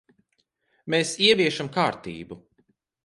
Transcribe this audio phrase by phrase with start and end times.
[0.95, 2.43] Mēs ieviešam kārtību.